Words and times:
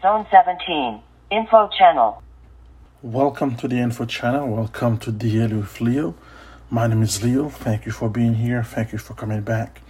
Zone 0.00 0.24
17. 0.30 1.00
Info 1.32 1.68
channel. 1.76 2.22
Welcome 3.02 3.56
to 3.56 3.66
the 3.66 3.78
info 3.78 4.04
channel. 4.04 4.46
Welcome 4.46 4.98
to 4.98 5.10
DL 5.10 5.58
with 5.58 5.80
Leo. 5.80 6.14
My 6.70 6.86
name 6.86 7.02
is 7.02 7.24
Leo. 7.24 7.48
Thank 7.48 7.84
you 7.84 7.90
for 7.90 8.08
being 8.08 8.34
here. 8.34 8.62
Thank 8.62 8.92
you 8.92 8.98
for 8.98 9.14
coming 9.14 9.40
back. 9.40 9.80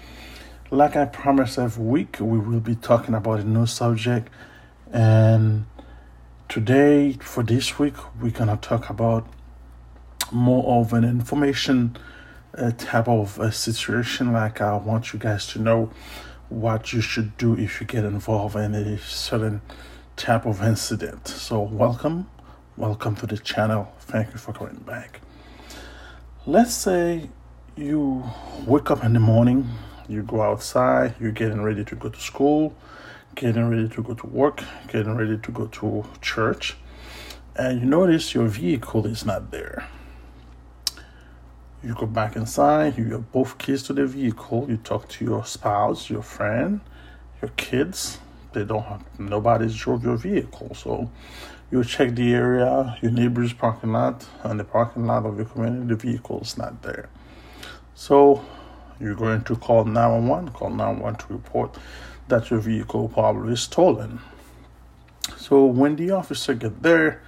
Like 0.71 0.97
I 0.97 1.05
promised 1.05 1.59
every 1.59 1.85
week, 1.85 2.17
we 2.21 2.39
will 2.39 2.61
be 2.61 2.75
talking 2.75 3.15
about 3.15 3.41
a 3.41 3.45
new 3.45 3.67
subject. 3.67 4.31
And 4.91 5.67
today, 6.49 7.13
for 7.21 7.43
this 7.43 7.79
week, 7.79 7.97
we're 8.19 8.31
going 8.31 8.49
to 8.49 8.57
talk 8.57 8.89
about 8.89 9.27
more 10.33 10.81
of 10.81 10.95
an 10.95 11.05
information 11.05 11.99
uh, 12.57 12.71
type 12.79 13.09
of 13.09 13.39
a 13.39 13.53
situation. 13.53 14.33
Like, 14.33 14.63
I 14.63 14.75
want 14.77 15.13
you 15.13 15.19
guys 15.19 15.47
to 15.49 15.59
know 15.59 15.91
what 16.49 16.95
you 16.95 17.03
should 17.03 17.37
do 17.37 17.59
if 17.59 17.79
you 17.79 17.87
get 17.87 18.05
involved 18.05 18.57
in 18.57 18.75
a 18.75 18.97
certain 18.99 19.61
type 20.19 20.45
of 20.45 20.63
incident. 20.63 21.29
So, 21.29 21.61
welcome, 21.61 22.29
welcome 22.77 23.15
to 23.17 23.27
the 23.27 23.39
channel. 23.39 23.93
Thank 24.01 24.33
you 24.33 24.39
for 24.39 24.53
coming 24.53 24.83
back. 24.87 25.21
Let's 26.45 26.75
say 26.75 27.31
you 27.77 28.25
wake 28.67 28.91
up 28.91 29.05
in 29.05 29.13
the 29.13 29.21
morning, 29.21 29.69
you 30.09 30.23
go 30.23 30.43
outside, 30.43 31.15
you're 31.21 31.33
getting 31.33 31.63
ready 31.63 31.85
to 31.85 31.95
go 31.95 32.09
to 32.09 32.21
school, 32.21 32.75
getting 33.37 33.71
ready 33.71 33.89
to 33.89 34.03
go 34.03 34.15
to 34.15 34.27
work, 34.27 34.63
getting 34.89 35.15
ready 35.15 35.39
to 35.39 35.53
go 35.53 35.67
to 35.67 36.05
church, 36.21 36.77
and 37.55 37.81
you 37.81 37.87
notice 37.87 38.35
your 38.35 38.49
vehicle 38.49 39.07
is 39.07 39.25
not 39.25 39.51
there 39.51 39.89
you 41.83 41.95
go 41.95 42.07
back 42.07 42.35
inside, 42.35 42.99
you 42.99 43.13
have 43.13 43.31
both 43.31 43.57
keys 43.59 43.83
to 43.85 43.93
the 43.93 44.05
vehicle, 44.05 44.67
you 44.69 44.77
talk 44.79 45.09
to 45.09 45.25
your 45.25 45.45
spouse, 45.45 46.11
your 46.11 46.23
friend, 46.23 46.81
your 47.41 47.51
kids. 47.57 48.19
They 48.53 48.65
don't 48.65 48.85
have 48.85 49.05
nobody's 49.19 49.77
drove 49.77 50.05
your 50.05 50.17
vehicle. 50.17 50.75
So 50.75 51.11
you 51.71 51.85
check 51.85 52.15
the 52.15 52.33
area, 52.35 52.97
your 53.03 53.11
neighbor's 53.11 53.53
parking 53.53 53.93
lot, 53.93 54.27
and 54.43 54.59
the 54.59 54.65
parking 54.65 55.07
lot 55.07 55.27
of 55.27 55.37
your 55.37 55.47
community, 55.47 55.87
the 55.87 55.97
vehicle 55.97 56.41
is 56.41 56.57
not 56.57 56.83
there. 56.83 57.09
So 57.95 58.45
you're 59.01 59.15
going 59.15 59.43
to 59.45 59.57
call 59.57 59.85
911, 59.85 60.51
call 60.53 60.71
911 60.71 61.19
to 61.21 61.33
report 61.33 61.77
that 62.29 62.51
your 62.51 62.61
vehicle 62.61 63.09
probably 63.09 63.53
is 63.53 63.61
stolen. 63.61 64.21
So 65.37 65.65
when 65.65 65.97
the 65.97 66.11
officer 66.13 66.55
get 66.55 66.83
there, 66.83 67.23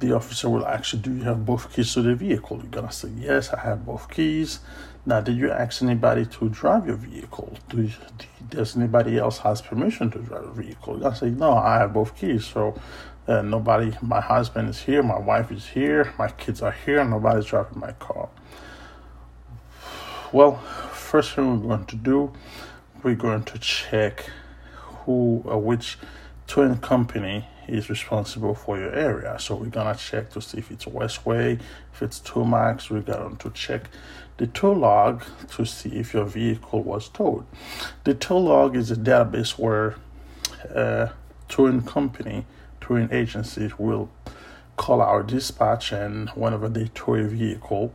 the 0.00 0.12
officer 0.12 0.48
will 0.48 0.66
you, 0.92 0.98
Do 0.98 1.14
you 1.14 1.22
have 1.24 1.44
both 1.44 1.72
keys 1.72 1.92
to 1.94 2.02
the 2.02 2.14
vehicle? 2.14 2.58
You're 2.58 2.70
to 2.88 2.92
say, 2.92 3.10
Yes, 3.16 3.50
I 3.50 3.60
have 3.60 3.84
both 3.84 4.10
keys. 4.10 4.60
Now, 5.06 5.20
did 5.20 5.36
you 5.36 5.50
ask 5.50 5.82
anybody 5.82 6.26
to 6.26 6.48
drive 6.50 6.86
your 6.86 6.96
vehicle? 6.96 7.56
Do 7.70 7.82
you, 7.82 7.92
does 8.50 8.76
anybody 8.76 9.18
else 9.18 9.38
has 9.38 9.62
permission 9.62 10.10
to 10.10 10.18
drive 10.18 10.44
a 10.44 10.52
vehicle? 10.52 11.00
To 11.00 11.14
say, 11.14 11.30
No, 11.30 11.54
I 11.54 11.78
have 11.78 11.94
both 11.94 12.14
keys. 12.16 12.44
So, 12.44 12.78
uh, 13.26 13.42
nobody, 13.42 13.96
my 14.02 14.20
husband 14.20 14.68
is 14.68 14.82
here, 14.82 15.02
my 15.02 15.18
wife 15.18 15.52
is 15.52 15.68
here, 15.68 16.12
my 16.18 16.28
kids 16.28 16.62
are 16.62 16.72
here, 16.72 17.04
nobody's 17.04 17.46
driving 17.46 17.78
my 17.78 17.92
car. 17.92 18.28
Well, 20.32 20.56
first 20.92 21.34
thing 21.34 21.60
we're 21.60 21.76
going 21.76 21.86
to 21.86 21.96
do, 21.96 22.32
we're 23.02 23.14
going 23.14 23.44
to 23.44 23.58
check 23.58 24.28
who, 24.74 25.44
uh, 25.50 25.56
which 25.56 25.98
twin 26.46 26.76
company 26.78 27.46
is 27.70 27.88
responsible 27.90 28.54
for 28.54 28.78
your 28.78 28.92
area. 28.94 29.36
So 29.38 29.56
we're 29.56 29.66
gonna 29.66 29.94
check 29.94 30.30
to 30.30 30.40
see 30.40 30.58
if 30.58 30.70
it's 30.70 30.84
Westway, 30.84 31.60
if 31.92 32.02
it's 32.02 32.20
Tomax. 32.20 32.90
We're 32.90 33.00
going 33.00 33.36
to 33.36 33.50
check 33.50 33.88
the 34.40 34.46
tow 34.46 34.72
log 34.72 35.22
to 35.50 35.66
see 35.66 35.90
if 35.90 36.14
your 36.14 36.24
vehicle 36.24 36.82
was 36.82 37.08
towed. 37.10 37.44
The 38.04 38.14
tow 38.14 38.38
log 38.38 38.74
is 38.74 38.90
a 38.90 38.96
database 38.96 39.58
where 39.58 39.96
a 40.74 41.10
towing 41.48 41.82
company, 41.82 42.46
towing 42.80 43.10
agencies 43.12 43.78
will 43.78 44.10
call 44.76 45.02
our 45.02 45.22
dispatch 45.22 45.92
and 45.92 46.30
whenever 46.30 46.70
they 46.70 46.86
tow 46.94 47.16
a 47.16 47.24
vehicle, 47.24 47.92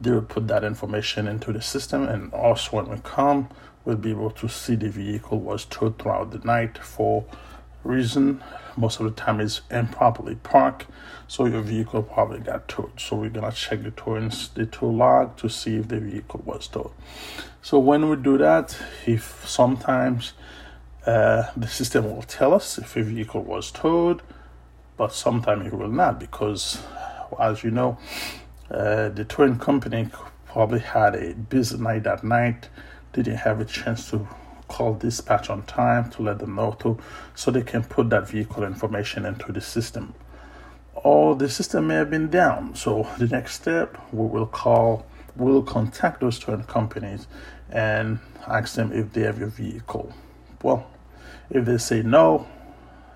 they 0.00 0.12
will 0.12 0.22
put 0.22 0.46
that 0.46 0.62
information 0.62 1.26
into 1.26 1.52
the 1.52 1.60
system 1.60 2.06
and 2.06 2.32
also 2.32 2.76
when 2.76 2.88
we 2.88 2.98
come, 3.02 3.48
we'll 3.84 3.96
be 3.96 4.10
able 4.10 4.30
to 4.30 4.48
see 4.48 4.76
the 4.76 4.88
vehicle 4.88 5.40
was 5.40 5.64
towed 5.64 5.98
throughout 5.98 6.30
the 6.30 6.38
night 6.46 6.78
for 6.78 7.24
reason 7.82 8.40
most 8.78 9.00
of 9.00 9.06
the 9.06 9.12
time 9.12 9.40
is 9.40 9.60
improperly 9.70 10.36
parked 10.36 10.86
so 11.26 11.44
your 11.44 11.60
vehicle 11.60 12.02
probably 12.02 12.38
got 12.38 12.68
towed. 12.68 12.98
So 12.98 13.16
we're 13.16 13.28
gonna 13.28 13.52
check 13.52 13.82
the 13.82 13.90
towing 13.90 14.32
the 14.54 14.66
tow 14.66 14.88
log 14.88 15.36
to 15.38 15.48
see 15.50 15.76
if 15.76 15.88
the 15.88 16.00
vehicle 16.00 16.42
was 16.44 16.66
towed. 16.68 16.92
So 17.60 17.78
when 17.78 18.08
we 18.08 18.16
do 18.16 18.38
that 18.38 18.76
if 19.06 19.46
sometimes 19.46 20.32
uh, 21.06 21.44
the 21.56 21.68
system 21.68 22.04
will 22.04 22.22
tell 22.22 22.54
us 22.54 22.78
if 22.78 22.96
a 22.96 23.02
vehicle 23.02 23.42
was 23.42 23.70
towed 23.70 24.22
but 24.96 25.12
sometimes 25.12 25.66
it 25.66 25.74
will 25.74 25.88
not 25.88 26.18
because 26.18 26.82
as 27.38 27.62
you 27.62 27.70
know 27.70 27.98
uh, 28.70 29.08
the 29.10 29.24
towing 29.24 29.58
company 29.58 30.08
probably 30.46 30.80
had 30.80 31.14
a 31.14 31.34
busy 31.34 31.78
night 31.78 32.04
that 32.04 32.24
night 32.24 32.68
didn't 33.12 33.36
have 33.36 33.60
a 33.60 33.64
chance 33.64 34.10
to 34.10 34.26
call 34.68 34.94
dispatch 34.94 35.50
on 35.50 35.62
time 35.62 36.10
to 36.10 36.22
let 36.22 36.38
them 36.38 36.54
know 36.54 36.76
to 36.80 36.98
so 37.34 37.50
they 37.50 37.62
can 37.62 37.82
put 37.82 38.10
that 38.10 38.28
vehicle 38.28 38.62
information 38.62 39.24
into 39.24 39.50
the 39.50 39.60
system. 39.60 40.14
Or 40.94 41.34
the 41.34 41.48
system 41.48 41.88
may 41.88 41.94
have 41.96 42.10
been 42.10 42.28
down 42.28 42.74
so 42.74 43.08
the 43.18 43.26
next 43.26 43.54
step 43.54 43.96
we 44.12 44.26
will 44.26 44.46
call 44.46 45.06
we'll 45.36 45.62
contact 45.62 46.20
those 46.20 46.38
towing 46.38 46.64
companies 46.64 47.26
and 47.70 48.18
ask 48.46 48.74
them 48.74 48.92
if 48.92 49.12
they 49.12 49.22
have 49.22 49.38
your 49.38 49.48
vehicle. 49.48 50.12
Well 50.62 50.86
if 51.50 51.64
they 51.64 51.78
say 51.78 52.02
no 52.02 52.46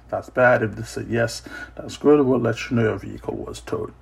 that's 0.09 0.31
bad. 0.31 0.63
If 0.63 0.77
they 0.77 0.83
say 0.83 1.07
yes 1.09 1.43
that's 1.75 1.97
good. 1.97 2.25
We'll 2.25 2.39
let 2.39 2.71
you 2.71 2.77
know 2.77 2.83
your 2.83 2.99
vehicle 2.99 3.35
was 3.35 3.61
towed 3.61 3.93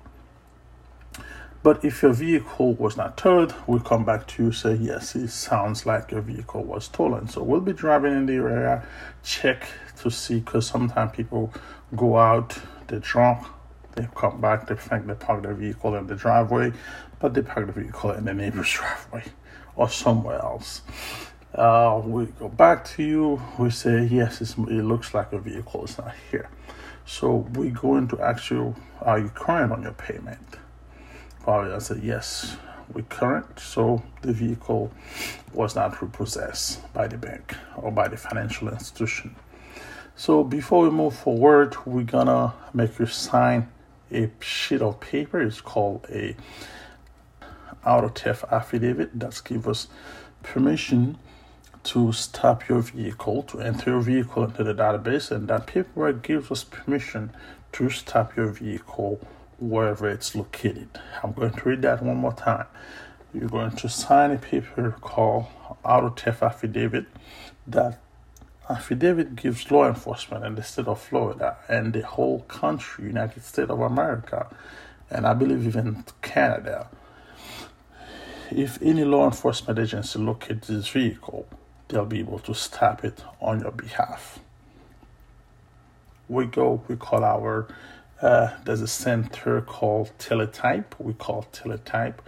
but 1.63 1.85
if 1.85 2.01
your 2.01 2.13
vehicle 2.13 2.73
was 2.73 2.97
not 2.97 3.17
towed, 3.17 3.53
we'll 3.67 3.79
come 3.79 4.03
back 4.03 4.25
to 4.27 4.45
you 4.45 4.51
say 4.51 4.73
yes, 4.73 5.15
it 5.15 5.29
sounds 5.29 5.85
like 5.85 6.11
your 6.11 6.21
vehicle 6.21 6.63
was 6.63 6.85
stolen. 6.85 7.27
So 7.27 7.43
we'll 7.43 7.61
be 7.61 7.73
driving 7.73 8.13
in 8.13 8.25
the 8.25 8.33
area, 8.33 8.83
check 9.23 9.67
to 10.01 10.09
see 10.09 10.39
because 10.39 10.65
sometimes 10.65 11.15
people 11.15 11.53
go 11.95 12.17
out, 12.17 12.57
they're 12.87 12.99
drunk, 12.99 13.45
they 13.95 14.07
come 14.15 14.41
back, 14.41 14.67
they 14.67 14.75
think 14.75 15.05
they 15.05 15.13
park 15.13 15.43
their 15.43 15.53
vehicle 15.53 15.95
in 15.95 16.07
the 16.07 16.15
driveway, 16.15 16.73
but 17.19 17.35
they 17.35 17.43
park 17.43 17.67
the 17.67 17.73
vehicle 17.73 18.11
in 18.11 18.25
the 18.25 18.33
neighbor's 18.33 18.69
driveway 18.71 19.23
or 19.75 19.87
somewhere 19.87 20.39
else. 20.39 20.81
Uh, 21.53 22.01
we 22.03 22.25
go 22.25 22.47
back 22.47 22.85
to 22.85 23.03
you, 23.03 23.41
we 23.59 23.69
say 23.69 24.05
yes, 24.05 24.41
it 24.41 24.57
looks 24.57 25.13
like 25.13 25.31
a 25.33 25.39
vehicle 25.39 25.83
is 25.83 25.97
not 25.97 26.13
here. 26.31 26.49
So 27.05 27.47
we 27.53 27.69
go 27.69 27.97
into 27.97 28.19
ask 28.19 28.49
you, 28.49 28.75
are 29.01 29.19
you 29.19 29.29
current 29.29 29.71
on 29.71 29.83
your 29.83 29.91
payment? 29.91 30.57
I 31.47 31.79
said 31.79 32.03
yes, 32.03 32.55
we 32.93 33.01
current, 33.03 33.59
so 33.59 34.03
the 34.21 34.31
vehicle 34.31 34.91
was 35.53 35.75
not 35.75 36.01
repossessed 36.01 36.93
by 36.93 37.07
the 37.07 37.17
bank 37.17 37.55
or 37.75 37.91
by 37.91 38.07
the 38.07 38.17
financial 38.17 38.69
institution. 38.69 39.35
So 40.15 40.43
before 40.43 40.83
we 40.83 40.91
move 40.91 41.15
forward, 41.15 41.75
we're 41.85 42.03
gonna 42.03 42.53
make 42.73 42.99
you 42.99 43.07
sign 43.07 43.69
a 44.11 44.29
sheet 44.39 44.81
of 44.81 44.99
paper. 44.99 45.41
It's 45.41 45.61
called 45.61 46.05
a 46.11 46.35
auto 47.85 48.09
theft 48.09 48.45
affidavit 48.51 49.19
that 49.19 49.41
gives 49.43 49.67
us 49.67 49.87
permission 50.43 51.17
to 51.83 52.11
stop 52.11 52.69
your 52.69 52.81
vehicle, 52.81 53.41
to 53.43 53.59
enter 53.59 53.91
your 53.91 54.01
vehicle 54.01 54.43
into 54.43 54.63
the 54.63 54.75
database, 54.75 55.31
and 55.31 55.47
that 55.47 55.65
paperwork 55.65 56.21
gives 56.21 56.51
us 56.51 56.63
permission 56.63 57.31
to 57.71 57.89
stop 57.89 58.35
your 58.35 58.47
vehicle 58.47 59.19
wherever 59.61 60.09
it's 60.09 60.35
located. 60.35 60.89
I'm 61.23 61.33
going 61.33 61.53
to 61.53 61.69
read 61.69 61.83
that 61.83 62.01
one 62.03 62.17
more 62.17 62.33
time. 62.33 62.65
You're 63.33 63.47
going 63.47 63.71
to 63.71 63.87
sign 63.87 64.31
a 64.31 64.37
paper 64.37 64.95
called 64.99 65.45
auto 65.85 66.09
theft 66.09 66.41
affidavit. 66.41 67.05
That 67.67 67.99
affidavit 68.69 69.35
gives 69.35 69.69
law 69.69 69.87
enforcement 69.87 70.43
in 70.45 70.55
the 70.55 70.63
state 70.63 70.87
of 70.87 70.99
Florida 70.99 71.57
and 71.69 71.93
the 71.93 72.01
whole 72.01 72.41
country, 72.41 73.05
United 73.05 73.43
States 73.43 73.69
of 73.69 73.79
America, 73.79 74.47
and 75.09 75.27
I 75.27 75.33
believe 75.33 75.67
even 75.67 76.03
Canada. 76.21 76.89
If 78.49 78.81
any 78.81 79.05
law 79.05 79.25
enforcement 79.25 79.79
agency 79.79 80.19
locates 80.19 80.67
this 80.67 80.89
vehicle, 80.89 81.47
they'll 81.87 82.05
be 82.05 82.19
able 82.19 82.39
to 82.39 82.53
stop 82.53 83.05
it 83.05 83.23
on 83.39 83.61
your 83.61 83.71
behalf. 83.71 84.39
We 86.27 86.45
go, 86.45 86.81
we 86.87 86.95
call 86.95 87.23
our 87.23 87.67
uh, 88.21 88.55
there's 88.65 88.81
a 88.81 88.87
center 88.87 89.61
called 89.61 90.11
Teletype. 90.19 90.93
We 90.99 91.13
call 91.13 91.47
Teletype. 91.51 92.19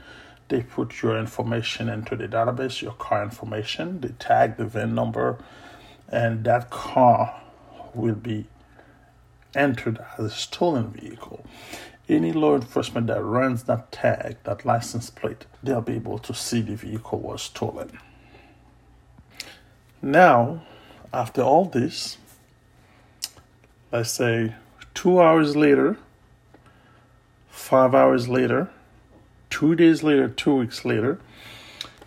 They 0.50 0.62
put 0.62 1.02
your 1.02 1.18
information 1.18 1.88
into 1.88 2.16
the 2.16 2.28
database, 2.28 2.82
your 2.82 2.94
car 2.94 3.24
information. 3.24 4.02
They 4.02 4.10
tag 4.20 4.58
the 4.58 4.66
VIN 4.66 4.96
number, 4.96 5.38
and 6.10 6.44
that 6.46 6.70
car 6.70 7.42
will 7.94 8.16
be 8.16 8.46
entered 9.56 10.04
as 10.18 10.26
a 10.26 10.30
stolen 10.30 10.92
vehicle. 10.92 11.46
Any 12.10 12.34
law 12.34 12.56
enforcement 12.56 13.08
that 13.08 13.22
runs 13.24 13.64
that 13.64 13.92
tag, 13.92 14.38
that 14.44 14.66
license 14.66 15.10
plate, 15.10 15.46
they'll 15.62 15.82
be 15.82 15.94
able 15.94 16.20
to 16.20 16.34
see 16.34 16.62
the 16.62 16.76
vehicle 16.76 17.20
was 17.20 17.44
stolen. 17.44 17.98
Now, 20.02 20.64
after 21.14 21.42
all 21.42 21.66
this, 21.66 22.18
let's 23.92 24.12
say 24.12 24.56
two 24.94 25.22
hours 25.22 25.56
later, 25.56 25.98
five 27.50 27.94
hours 27.96 28.28
later, 28.28 28.70
two 29.50 29.76
days 29.76 30.04
later, 30.04 30.28
two 30.28 30.56
weeks 30.56 30.86
later, 30.86 31.20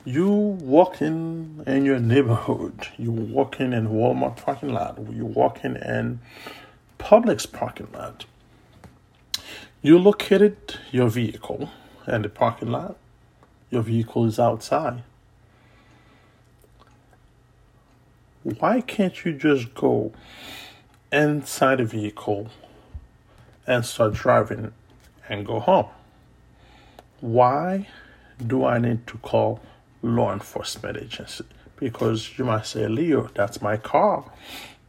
you 0.04 0.30
walking 0.30 1.62
in 1.66 1.74
in 1.76 1.84
your 1.84 1.98
neighborhood, 1.98 2.88
you 2.98 3.10
walking 3.10 3.66
in 3.66 3.72
in 3.72 3.88
Walmart 3.88 4.36
parking 4.36 4.72
lot, 4.72 4.98
you 5.12 5.24
walking 5.24 5.76
in 5.76 6.20
Publix 6.98 7.50
parking 7.50 7.88
lot. 7.92 8.24
You 9.82 9.98
located 9.98 10.78
your 10.90 11.08
vehicle 11.08 11.70
in 12.08 12.22
the 12.22 12.28
parking 12.28 12.70
lot. 12.70 12.96
Your 13.70 13.82
vehicle 13.82 14.24
is 14.24 14.38
outside. 14.38 15.02
Why 18.42 18.80
can't 18.80 19.24
you 19.24 19.32
just 19.32 19.74
go 19.74 20.12
inside 21.12 21.78
the 21.78 21.84
vehicle 21.84 22.48
and 23.66 23.84
start 23.84 24.14
driving 24.14 24.72
and 25.28 25.46
go 25.46 25.60
home? 25.60 25.86
Why 27.20 27.88
do 28.44 28.64
I 28.64 28.78
need 28.78 29.06
to 29.08 29.18
call 29.18 29.60
law 30.02 30.32
enforcement 30.32 30.98
agency 30.98 31.44
because 31.76 32.38
you 32.38 32.44
might 32.44 32.66
say, 32.66 32.86
Leo, 32.88 33.28
that's 33.34 33.60
my 33.60 33.76
car. 33.76 34.24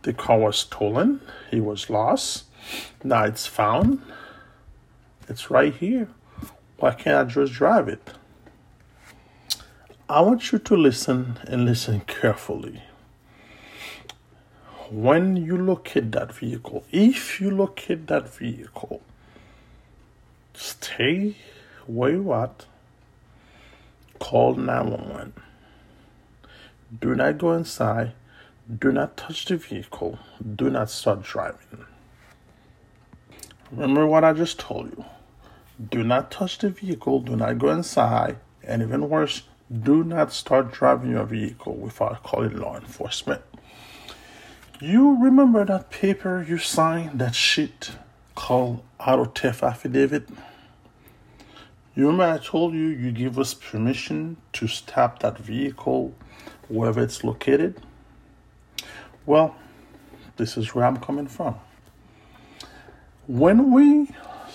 The 0.03 0.13
car 0.13 0.39
was 0.39 0.57
stolen, 0.57 1.21
it 1.51 1.61
was 1.61 1.89
lost, 1.89 2.45
now 3.03 3.25
it's 3.25 3.45
found, 3.45 4.01
it's 5.27 5.51
right 5.51 5.73
here. 5.73 6.07
Why 6.77 6.93
can't 6.93 7.17
I 7.17 7.31
just 7.31 7.53
drive 7.53 7.87
it? 7.87 8.13
I 10.07 10.21
want 10.21 10.51
you 10.51 10.59
to 10.59 10.77
listen 10.77 11.37
and 11.45 11.65
listen 11.65 12.01
carefully. 12.01 12.83
When 14.89 15.35
you 15.35 15.57
locate 15.57 16.13
that 16.13 16.33
vehicle, 16.33 16.85
if 16.91 17.41
you 17.41 17.51
locate 17.51 18.07
that 18.07 18.33
vehicle, 18.33 19.01
stay 20.53 21.35
where 21.87 22.11
you 22.11 22.33
at 22.33 22.65
call 24.19 24.55
911. 24.55 25.33
Do 27.01 27.15
not 27.15 27.37
go 27.37 27.51
inside. 27.51 28.13
Do 28.79 28.93
not 28.93 29.17
touch 29.17 29.45
the 29.45 29.57
vehicle. 29.57 30.19
Do 30.55 30.69
not 30.69 30.89
start 30.89 31.23
driving. 31.23 31.85
Remember 33.71 34.07
what 34.07 34.23
I 34.23 34.31
just 34.31 34.57
told 34.57 34.91
you. 34.91 35.05
Do 35.89 36.03
not 36.03 36.31
touch 36.31 36.59
the 36.59 36.69
vehicle. 36.69 37.19
Do 37.19 37.35
not 37.35 37.57
go 37.57 37.69
inside. 37.71 38.37
And 38.63 38.81
even 38.81 39.09
worse, 39.09 39.43
do 39.69 40.05
not 40.05 40.31
start 40.31 40.71
driving 40.71 41.11
your 41.11 41.25
vehicle 41.25 41.75
without 41.75 42.23
calling 42.23 42.57
law 42.57 42.77
enforcement. 42.77 43.41
You 44.79 45.19
remember 45.19 45.65
that 45.65 45.89
paper 45.89 46.45
you 46.47 46.59
signed, 46.59 47.17
that 47.17 47.33
sheet 47.33 47.93
called 48.35 48.83
auto 48.99 49.25
theft 49.25 49.63
affidavit? 49.63 50.29
You 51.95 52.05
remember 52.05 52.35
I 52.35 52.37
told 52.37 52.75
you 52.75 52.85
you 52.89 53.11
give 53.11 53.39
us 53.39 53.55
permission 53.55 54.37
to 54.53 54.67
stop 54.67 55.17
that 55.19 55.39
vehicle 55.39 56.13
wherever 56.67 57.01
it's 57.01 57.23
located? 57.23 57.81
Well, 59.25 59.55
this 60.35 60.57
is 60.57 60.75
where 60.75 60.85
I'm 60.85 60.97
coming 60.97 61.25
from. 61.25 61.55
When 63.25 63.71
we, 63.71 64.11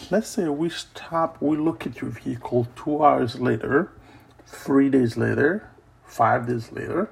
let's 0.09 0.29
say 0.29 0.49
we 0.49 0.69
stop, 0.69 1.43
we 1.43 1.57
look 1.57 1.85
at 1.85 2.01
your 2.01 2.11
vehicle 2.11 2.69
two 2.77 3.05
hours 3.05 3.41
later, 3.41 3.91
three 4.47 4.89
days 4.89 5.17
later, 5.17 5.69
five 6.05 6.47
days 6.47 6.71
later, 6.71 7.11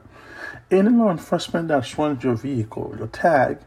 any 0.71 0.91
law 0.91 1.11
enforcement 1.11 1.69
that 1.69 1.99
runs 1.99 2.23
your 2.23 2.35
vehicle, 2.35 2.95
your 2.99 3.09
tag, 3.09 3.59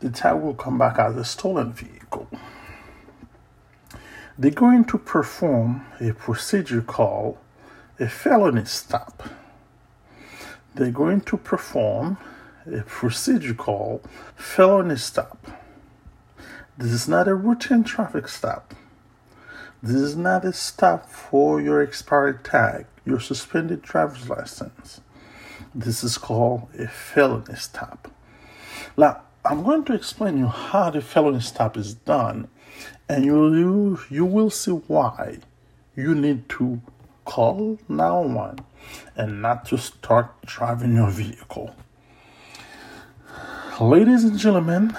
the 0.00 0.10
tag 0.10 0.40
will 0.40 0.54
come 0.54 0.78
back 0.78 0.98
as 0.98 1.16
a 1.16 1.24
stolen 1.24 1.72
vehicle 1.72 2.28
they're 4.38 4.50
going 4.50 4.84
to 4.84 4.98
perform 4.98 5.86
a 6.00 6.12
procedure 6.12 6.82
called 6.82 7.38
a 7.98 8.08
felony 8.08 8.66
stop. 8.66 9.28
They're 10.74 10.90
going 10.90 11.22
to 11.22 11.38
perform 11.38 12.18
a 12.70 12.82
procedure 12.82 13.54
called 13.54 14.06
felony 14.34 14.96
stop. 14.96 15.46
This 16.76 16.90
is 16.90 17.08
not 17.08 17.28
a 17.28 17.34
routine 17.34 17.84
traffic 17.84 18.28
stop. 18.28 18.74
This 19.82 19.96
is 19.96 20.16
not 20.16 20.44
a 20.44 20.52
stop 20.52 21.08
for 21.08 21.60
your 21.60 21.80
expired 21.80 22.44
tag, 22.44 22.86
your 23.06 23.20
suspended 23.20 23.80
driver's 23.80 24.28
license. 24.28 25.00
This 25.78 26.02
is 26.02 26.16
called 26.16 26.68
a 26.78 26.88
felony 26.88 27.54
stop. 27.56 28.10
Now, 28.96 29.20
I'm 29.44 29.62
going 29.62 29.84
to 29.84 29.92
explain 29.92 30.38
you 30.38 30.46
how 30.46 30.88
the 30.88 31.02
felony 31.02 31.40
stop 31.40 31.76
is 31.76 31.92
done 31.92 32.48
and 33.10 33.26
you, 33.26 33.54
you, 33.54 34.00
you 34.08 34.24
will 34.24 34.48
see 34.48 34.70
why 34.70 35.40
you 35.94 36.14
need 36.14 36.48
to 36.48 36.80
call 37.26 37.78
911 37.90 38.64
and 39.16 39.42
not 39.42 39.66
to 39.66 39.76
start 39.76 40.30
driving 40.46 40.94
your 40.94 41.10
vehicle. 41.10 41.76
Ladies 43.78 44.24
and 44.24 44.38
gentlemen, 44.38 44.96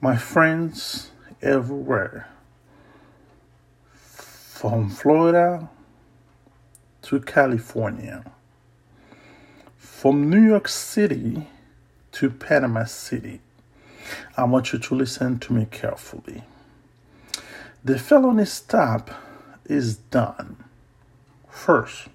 my 0.00 0.16
friends 0.16 1.10
everywhere, 1.42 2.28
from 3.92 4.88
Florida 4.88 5.68
to 7.02 7.18
California, 7.18 8.24
from 10.04 10.28
New 10.28 10.46
York 10.46 10.68
City 10.68 11.46
to 12.12 12.28
Panama 12.28 12.84
City, 12.84 13.40
I 14.36 14.44
want 14.44 14.70
you 14.70 14.78
to 14.78 14.94
listen 14.94 15.38
to 15.38 15.54
me 15.54 15.66
carefully. 15.70 16.42
The 17.82 17.98
felony 17.98 18.44
stop 18.44 19.10
is 19.64 19.96
done 19.96 20.62
first 21.48 22.08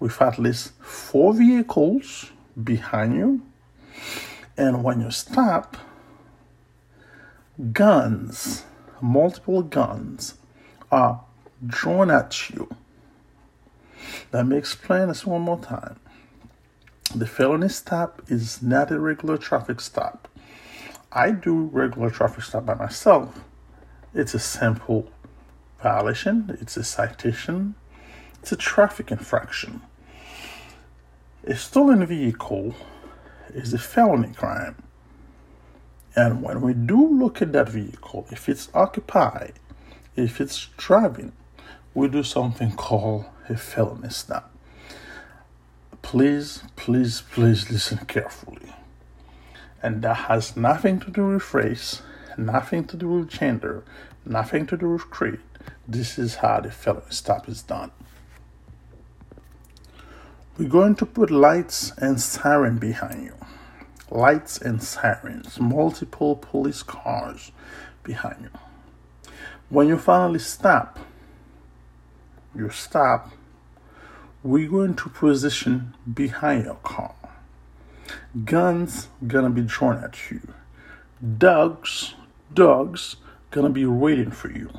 with 0.00 0.20
at 0.20 0.40
least 0.40 0.72
four 0.82 1.34
vehicles 1.34 2.32
behind 2.60 3.14
you, 3.14 3.42
and 4.56 4.82
when 4.82 5.00
you 5.00 5.12
stop, 5.12 5.76
guns, 7.72 8.64
multiple 9.00 9.62
guns, 9.62 10.34
are 10.90 11.22
drawn 11.64 12.10
at 12.10 12.50
you. 12.50 12.68
Let 14.32 14.48
me 14.48 14.56
explain 14.56 15.06
this 15.06 15.24
one 15.24 15.42
more 15.42 15.60
time. 15.60 16.00
The 17.14 17.26
felony 17.26 17.68
stop 17.68 18.22
is 18.26 18.60
not 18.60 18.90
a 18.90 18.98
regular 18.98 19.36
traffic 19.36 19.80
stop. 19.80 20.26
I 21.12 21.30
do 21.30 21.70
regular 21.72 22.10
traffic 22.10 22.42
stop 22.42 22.66
by 22.66 22.74
myself. 22.74 23.44
It's 24.12 24.34
a 24.34 24.40
simple 24.40 25.08
violation, 25.80 26.56
it's 26.60 26.76
a 26.76 26.82
citation, 26.82 27.76
it's 28.42 28.50
a 28.50 28.56
traffic 28.56 29.12
infraction. 29.12 29.82
A 31.46 31.54
stolen 31.54 32.04
vehicle 32.04 32.74
is 33.50 33.72
a 33.72 33.78
felony 33.78 34.32
crime. 34.32 34.74
And 36.16 36.42
when 36.42 36.62
we 36.62 36.74
do 36.74 37.06
look 37.06 37.40
at 37.40 37.52
that 37.52 37.68
vehicle, 37.68 38.26
if 38.32 38.48
it's 38.48 38.70
occupied, 38.74 39.52
if 40.16 40.40
it's 40.40 40.68
driving, 40.76 41.30
we 41.94 42.08
do 42.08 42.24
something 42.24 42.72
called 42.72 43.26
a 43.48 43.56
felony 43.56 44.08
stop. 44.08 44.53
Please, 46.04 46.62
please, 46.76 47.22
please 47.32 47.70
listen 47.70 47.98
carefully. 48.06 48.72
And 49.82 50.02
that 50.02 50.28
has 50.28 50.54
nothing 50.56 51.00
to 51.00 51.10
do 51.10 51.28
with 51.28 51.54
race, 51.54 52.02
nothing 52.36 52.84
to 52.88 52.96
do 52.96 53.08
with 53.08 53.30
gender, 53.30 53.82
nothing 54.24 54.66
to 54.66 54.76
do 54.76 54.90
with 54.90 55.10
creed. 55.10 55.40
This 55.88 56.18
is 56.18 56.36
how 56.36 56.60
the 56.60 56.70
felony 56.70 57.06
stop 57.08 57.48
is 57.48 57.62
done. 57.62 57.90
We're 60.58 60.68
going 60.68 60.94
to 60.96 61.06
put 61.06 61.30
lights 61.30 61.90
and 61.96 62.20
siren 62.20 62.76
behind 62.78 63.24
you. 63.24 63.34
Lights 64.10 64.58
and 64.58 64.82
sirens, 64.82 65.58
multiple 65.58 66.36
police 66.36 66.82
cars 66.82 67.50
behind 68.02 68.42
you. 68.42 69.30
When 69.70 69.88
you 69.88 69.98
finally 69.98 70.38
stop, 70.38 71.00
you 72.54 72.68
stop, 72.70 73.32
we're 74.44 74.68
going 74.68 74.94
to 74.94 75.08
position 75.08 75.92
behind 76.14 76.66
your 76.66 76.76
car 76.76 77.14
guns 78.44 79.08
gonna 79.26 79.50
be 79.50 79.62
drawn 79.62 80.02
at 80.02 80.30
you. 80.30 80.40
Dogs, 81.38 82.14
dogs 82.52 83.16
gonna 83.50 83.70
be 83.70 83.86
waiting 83.86 84.30
for 84.30 84.50
you. 84.50 84.70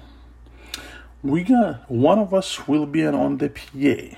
We 1.24 1.44
got 1.44 1.90
one 1.90 2.20
of 2.20 2.34
us 2.34 2.68
will 2.68 2.86
be 2.86 3.06
on 3.06 3.38
the 3.38 3.50
PA, 3.50 4.18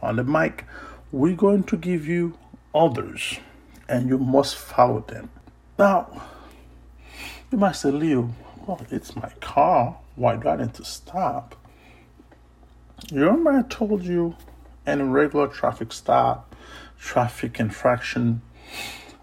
on 0.00 0.16
the 0.16 0.24
mic. 0.24 0.64
We're 1.12 1.36
going 1.36 1.64
to 1.64 1.76
give 1.76 2.06
you 2.06 2.38
orders, 2.72 3.38
and 3.88 4.08
you 4.08 4.18
must 4.18 4.56
follow 4.56 5.00
them. 5.00 5.30
Now, 5.78 6.22
you 7.50 7.58
might 7.58 7.76
say, 7.76 7.90
Leo, 7.90 8.30
well, 8.66 8.80
it's 8.90 9.14
my 9.14 9.30
car. 9.40 9.98
Why 10.16 10.36
do 10.36 10.48
I 10.48 10.56
need 10.56 10.74
to 10.74 10.84
stop? 10.84 11.56
Your 13.12 13.36
I 13.48 13.62
told 13.62 14.02
you 14.02 14.34
in 14.86 15.00
a 15.00 15.04
regular 15.04 15.48
traffic 15.48 15.92
stop, 15.92 16.54
traffic 16.98 17.58
infraction, 17.60 18.42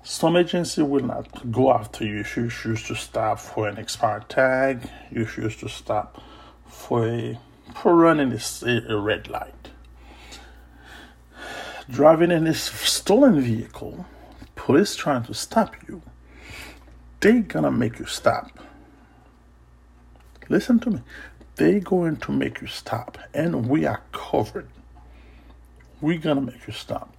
Some 0.03 0.35
agency 0.35 0.81
will 0.81 1.05
not 1.05 1.51
go 1.51 1.71
after 1.71 2.03
you 2.03 2.19
if 2.21 2.35
you 2.35 2.49
choose 2.49 2.83
to 2.87 2.95
stop 2.95 3.39
for 3.39 3.67
an 3.67 3.77
expired 3.77 4.27
tag, 4.29 4.89
you 5.11 5.25
choose 5.25 5.55
to 5.57 5.69
stop 5.69 6.21
for 6.65 7.07
a 7.07 7.39
for 7.75 7.95
running 7.95 8.33
a, 8.33 8.93
a 8.93 8.99
red 8.99 9.29
light. 9.29 9.69
Driving 11.89 12.31
in 12.31 12.47
a 12.47 12.53
stolen 12.53 13.39
vehicle, 13.41 14.05
police 14.55 14.95
trying 14.95 15.23
to 15.23 15.33
stop 15.33 15.75
you, 15.87 16.01
they 17.19 17.39
gonna 17.41 17.71
make 17.71 17.99
you 17.99 18.05
stop. 18.05 18.51
Listen 20.49 20.79
to 20.79 20.89
me. 20.91 21.01
They 21.55 21.79
going 21.79 22.17
to 22.17 22.31
make 22.31 22.61
you 22.61 22.67
stop, 22.67 23.17
and 23.33 23.67
we 23.67 23.85
are 23.85 24.01
covered. 24.11 24.67
We're 26.01 26.17
gonna 26.17 26.41
make 26.41 26.65
you 26.65 26.73
stop. 26.73 27.15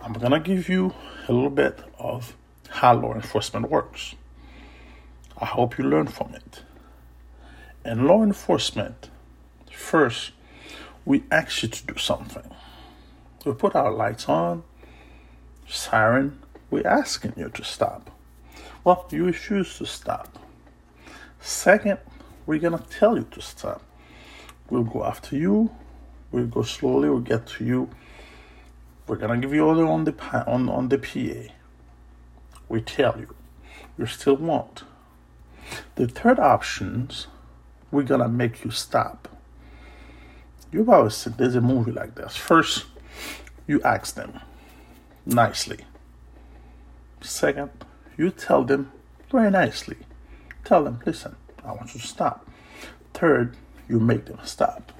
I'm 0.00 0.14
gonna 0.14 0.40
give 0.40 0.66
you 0.70 0.94
a 1.28 1.32
little 1.32 1.50
bit 1.50 1.78
of 1.98 2.34
how 2.70 2.94
law 2.94 3.12
enforcement 3.12 3.68
works. 3.68 4.14
I 5.36 5.44
hope 5.44 5.76
you 5.76 5.84
learn 5.84 6.06
from 6.06 6.34
it. 6.34 6.62
In 7.84 8.06
law 8.06 8.22
enforcement, 8.22 9.10
first, 9.70 10.32
we 11.04 11.24
ask 11.30 11.62
you 11.62 11.68
to 11.68 11.86
do 11.86 11.98
something. 11.98 12.50
We 13.44 13.52
put 13.52 13.76
our 13.76 13.92
lights 13.92 14.26
on, 14.26 14.62
siren, 15.68 16.40
we're 16.70 16.86
asking 16.86 17.34
you 17.36 17.50
to 17.50 17.62
stop. 17.62 18.10
Well, 18.84 19.06
you 19.10 19.26
refuse 19.26 19.76
to 19.76 19.84
stop. 19.84 20.38
Second, 21.40 21.98
we're 22.46 22.58
gonna 22.58 22.82
tell 22.88 23.18
you 23.18 23.26
to 23.32 23.42
stop. 23.42 23.82
We'll 24.70 24.84
go 24.84 25.04
after 25.04 25.36
you. 25.36 25.70
We'll 26.32 26.46
go 26.46 26.62
slowly. 26.62 27.10
We'll 27.10 27.20
get 27.20 27.46
to 27.48 27.64
you. 27.64 27.90
We're 29.06 29.16
gonna 29.16 29.38
give 29.38 29.52
you 29.52 29.66
order 29.66 29.86
on 29.86 30.04
the 30.04 30.14
on 30.46 30.68
on 30.68 30.88
the 30.88 30.98
PA. 30.98 31.52
We 32.68 32.80
tell 32.80 33.18
you, 33.20 33.34
you 33.98 34.06
still 34.06 34.36
won't. 34.36 34.84
The 35.96 36.08
third 36.08 36.38
options, 36.38 37.26
we're 37.90 38.02
gonna 38.02 38.28
make 38.28 38.64
you 38.64 38.70
stop. 38.70 39.28
You've 40.72 40.88
always 40.88 41.14
said 41.14 41.36
there's 41.36 41.54
a 41.54 41.60
movie 41.60 41.92
like 41.92 42.14
this. 42.14 42.36
First, 42.36 42.86
you 43.66 43.82
ask 43.82 44.14
them 44.14 44.40
nicely. 45.26 45.80
Second, 47.20 47.70
you 48.16 48.30
tell 48.30 48.64
them 48.64 48.90
very 49.30 49.50
nicely. 49.50 49.98
Tell 50.64 50.84
them, 50.84 51.00
listen, 51.04 51.36
I 51.64 51.72
want 51.72 51.94
you 51.94 52.00
to 52.00 52.06
stop. 52.06 52.48
Third, 53.12 53.56
you 53.88 54.00
make 54.00 54.24
them 54.26 54.38
stop. 54.44 54.91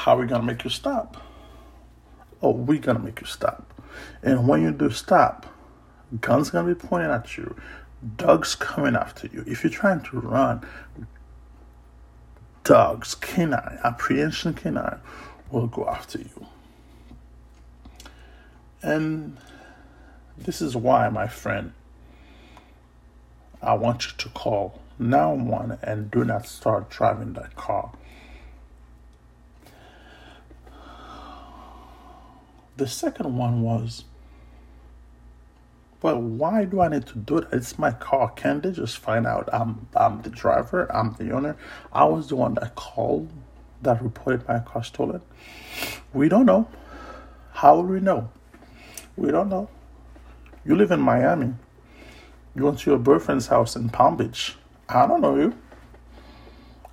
How 0.00 0.16
are 0.16 0.20
we 0.20 0.26
gonna 0.26 0.44
make 0.44 0.64
you 0.64 0.70
stop? 0.70 1.18
Oh, 2.40 2.52
we're 2.52 2.78
gonna 2.78 3.00
make 3.00 3.20
you 3.20 3.26
stop. 3.26 3.74
And 4.22 4.48
when 4.48 4.62
you 4.62 4.70
do 4.70 4.88
stop, 4.88 5.44
guns 6.22 6.48
gonna 6.48 6.74
be 6.74 6.74
pointing 6.74 7.10
at 7.10 7.36
you, 7.36 7.54
dogs 8.16 8.54
coming 8.54 8.96
after 8.96 9.26
you. 9.26 9.44
If 9.46 9.62
you're 9.62 9.70
trying 9.70 10.00
to 10.04 10.18
run, 10.18 10.66
dogs, 12.64 13.14
canine, 13.14 13.78
apprehension 13.84 14.54
canine 14.54 15.00
will 15.50 15.66
go 15.66 15.86
after 15.86 16.18
you. 16.18 16.46
And 18.82 19.36
this 20.38 20.62
is 20.62 20.74
why, 20.74 21.10
my 21.10 21.26
friend, 21.26 21.74
I 23.60 23.74
want 23.74 24.06
you 24.06 24.12
to 24.16 24.28
call 24.30 24.80
911 24.98 25.78
and 25.82 26.10
do 26.10 26.24
not 26.24 26.46
start 26.46 26.88
driving 26.88 27.34
that 27.34 27.54
car. 27.54 27.92
The 32.80 32.86
second 32.86 33.36
one 33.36 33.60
was, 33.60 34.04
well, 36.00 36.18
why 36.18 36.64
do 36.64 36.80
I 36.80 36.88
need 36.88 37.04
to 37.08 37.18
do 37.18 37.36
it? 37.36 37.48
It's 37.52 37.78
my 37.78 37.90
car. 37.90 38.30
Can't 38.30 38.62
they 38.62 38.72
just 38.72 38.96
find 38.96 39.26
out 39.26 39.50
I'm 39.52 39.86
I'm 39.94 40.22
the 40.22 40.30
driver, 40.30 40.90
I'm 40.90 41.12
the 41.18 41.30
owner? 41.30 41.58
I 41.92 42.04
was 42.04 42.28
the 42.28 42.36
one 42.36 42.54
that 42.54 42.76
called, 42.76 43.28
that 43.82 44.02
reported 44.02 44.48
my 44.48 44.60
car 44.60 44.82
stolen. 44.82 45.20
We 46.14 46.30
don't 46.30 46.46
know. 46.46 46.70
How 47.52 47.76
will 47.76 47.82
we 47.82 48.00
know? 48.00 48.30
We 49.14 49.30
don't 49.30 49.50
know. 49.50 49.68
You 50.64 50.74
live 50.74 50.90
in 50.90 51.00
Miami. 51.00 51.52
You 52.54 52.64
went 52.64 52.78
to 52.78 52.90
your 52.92 52.98
boyfriend's 52.98 53.48
house 53.48 53.76
in 53.76 53.90
Palm 53.90 54.16
Beach. 54.16 54.56
I 54.88 55.06
don't 55.06 55.20
know 55.20 55.36
you. 55.36 55.52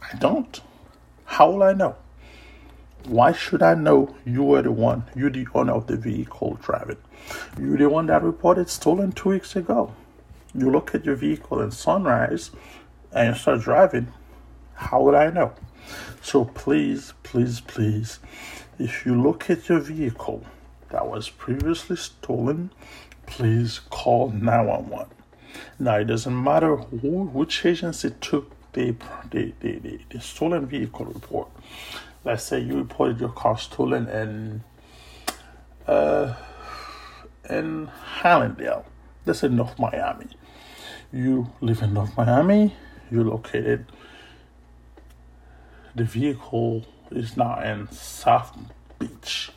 I 0.01 0.17
don't. 0.17 0.59
How 1.23 1.49
will 1.49 1.63
I 1.63 1.71
know? 1.71 1.95
Why 3.07 3.31
should 3.31 3.63
I 3.63 3.73
know 3.73 4.13
you 4.25 4.43
were 4.43 4.61
the 4.61 4.71
one, 4.73 5.03
you're 5.15 5.29
the 5.29 5.47
owner 5.55 5.71
of 5.71 5.87
the 5.87 5.95
vehicle 5.95 6.59
driving? 6.61 6.97
You're 7.57 7.77
the 7.77 7.87
one 7.87 8.07
that 8.07 8.21
reported 8.21 8.67
stolen 8.69 9.13
two 9.13 9.29
weeks 9.29 9.55
ago. 9.55 9.93
You 10.53 10.69
look 10.69 10.93
at 10.93 11.05
your 11.05 11.15
vehicle 11.15 11.61
in 11.61 11.71
Sunrise 11.71 12.51
and 13.13 13.29
you 13.29 13.39
start 13.39 13.61
driving. 13.61 14.11
How 14.73 15.01
would 15.03 15.15
I 15.15 15.29
know? 15.29 15.53
So 16.21 16.43
please, 16.43 17.13
please, 17.23 17.61
please, 17.61 18.19
if 18.77 19.05
you 19.05 19.15
look 19.15 19.49
at 19.49 19.69
your 19.69 19.79
vehicle 19.79 20.43
that 20.89 21.07
was 21.07 21.29
previously 21.29 21.95
stolen, 21.95 22.71
please 23.25 23.79
call 23.89 24.31
911. 24.31 25.07
Now, 25.79 25.95
it 25.95 26.05
doesn't 26.05 26.43
matter 26.43 26.75
who, 26.75 27.23
which 27.23 27.65
agency 27.65 28.11
took 28.19 28.51
the, 28.73 28.95
the, 29.31 29.53
the, 29.61 29.79
the, 29.79 29.99
the 30.09 30.19
stolen 30.19 30.65
vehicle 30.65 31.05
report 31.05 31.47
let's 32.27 32.43
say 32.43 32.59
you 32.59 32.75
reported 32.75 33.21
your 33.21 33.29
car 33.29 33.57
stolen 33.57 34.09
in 34.09 34.61
uh, 35.87 36.35
in 37.49 37.89
Hallandale, 38.19 38.83
that's 39.23 39.43
in 39.43 39.55
North 39.55 39.79
Miami. 39.79 40.27
You 41.13 41.49
live 41.61 41.81
in 41.81 41.93
North 41.93 42.17
Miami, 42.17 42.75
you're 43.09 43.23
located, 43.23 43.85
the 45.95 46.03
vehicle 46.03 46.85
is 47.11 47.37
now 47.37 47.61
in 47.61 47.89
South 47.91 48.57
Beach. 48.99 49.51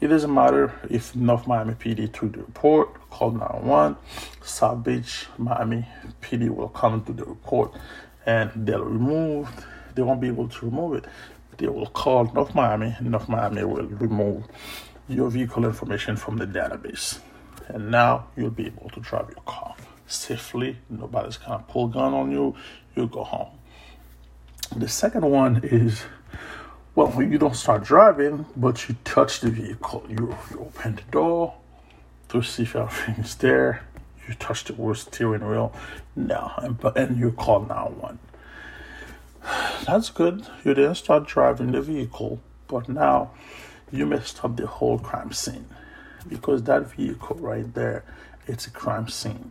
It 0.00 0.08
doesn't 0.08 0.34
matter 0.34 0.74
if 0.90 1.14
North 1.14 1.46
Miami 1.46 1.74
PD 1.74 2.12
took 2.12 2.32
the 2.32 2.40
report, 2.40 3.08
call 3.08 3.30
911, 3.30 3.96
South 4.42 4.82
Beach, 4.82 5.26
Miami 5.38 5.86
PD 6.20 6.50
will 6.50 6.70
come 6.70 7.04
to 7.04 7.12
the 7.12 7.24
report 7.24 7.72
and 8.26 8.50
they'll 8.56 8.82
remove, 8.82 9.48
they 9.94 10.02
won't 10.02 10.20
be 10.20 10.26
able 10.26 10.48
to 10.48 10.64
remove 10.66 10.94
it 10.96 11.04
they 11.62 11.68
will 11.68 11.86
call 11.86 12.24
North 12.34 12.56
Miami, 12.56 12.92
and 12.98 13.12
North 13.12 13.28
Miami 13.28 13.62
will 13.62 13.86
remove 13.86 14.42
your 15.08 15.30
vehicle 15.30 15.64
information 15.64 16.16
from 16.16 16.36
the 16.36 16.44
database. 16.44 17.20
And 17.68 17.88
now 17.88 18.26
you'll 18.36 18.50
be 18.50 18.66
able 18.66 18.90
to 18.90 18.98
drive 18.98 19.28
your 19.28 19.44
car 19.46 19.76
safely. 20.08 20.78
Nobody's 20.90 21.36
gonna 21.36 21.62
pull 21.68 21.86
a 21.86 21.90
gun 21.90 22.14
on 22.14 22.32
you. 22.32 22.56
You 22.96 23.06
go 23.06 23.22
home. 23.22 23.50
The 24.74 24.88
second 24.88 25.24
one 25.24 25.60
is 25.62 26.02
well, 26.96 27.06
when 27.12 27.30
you 27.30 27.38
don't 27.38 27.54
start 27.54 27.84
driving, 27.84 28.44
but 28.56 28.88
you 28.88 28.96
touch 29.04 29.40
the 29.40 29.50
vehicle. 29.50 30.04
You, 30.08 30.36
you 30.50 30.60
open 30.60 30.96
the 30.96 31.02
door 31.12 31.54
to 32.30 32.42
see 32.42 32.64
if 32.64 32.74
everything 32.74 33.22
is 33.24 33.36
there. 33.36 33.86
You 34.26 34.34
touch 34.34 34.64
the 34.64 34.94
steering 34.94 35.48
wheel. 35.48 35.72
No, 36.16 36.50
and, 36.58 36.76
and 36.96 37.16
you 37.16 37.30
call 37.30 37.60
911. 37.60 38.18
That's 39.86 40.10
good. 40.10 40.46
You 40.64 40.74
didn't 40.74 40.94
start 40.94 41.26
driving 41.26 41.72
the 41.72 41.82
vehicle, 41.82 42.40
but 42.68 42.88
now 42.88 43.32
you 43.90 44.06
messed 44.06 44.44
up 44.44 44.56
the 44.56 44.68
whole 44.68 44.96
crime 44.96 45.32
scene 45.32 45.66
because 46.28 46.62
that 46.62 46.92
vehicle 46.92 47.36
right 47.36 47.74
there, 47.74 48.04
it's 48.46 48.64
a 48.68 48.70
crime 48.70 49.08
scene. 49.08 49.50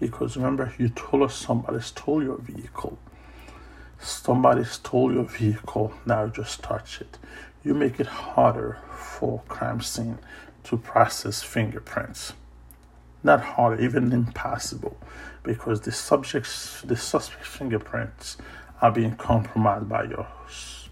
Because 0.00 0.36
remember, 0.36 0.74
you 0.76 0.88
told 0.88 1.22
us 1.22 1.36
somebody 1.36 1.80
stole 1.82 2.20
your 2.20 2.38
vehicle. 2.38 2.98
Somebody 4.00 4.64
stole 4.64 5.12
your 5.12 5.24
vehicle. 5.24 5.94
Now 6.04 6.26
just 6.26 6.60
touch 6.60 7.00
it. 7.00 7.16
You 7.62 7.74
make 7.74 8.00
it 8.00 8.08
harder 8.08 8.78
for 8.96 9.42
crime 9.48 9.80
scene 9.80 10.18
to 10.64 10.76
process 10.76 11.44
fingerprints. 11.44 12.32
Not 13.22 13.40
harder, 13.40 13.80
even 13.80 14.12
impossible, 14.12 14.98
because 15.44 15.80
the 15.82 15.92
subject's 15.92 16.82
the 16.82 16.96
suspect's 16.96 17.48
fingerprints 17.48 18.36
are 18.84 18.92
being 18.92 19.16
compromised 19.16 19.88
by 19.88 20.02
your 20.02 20.26